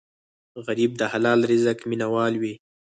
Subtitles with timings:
[0.65, 2.53] غریب د حلال رزق مینه وال وي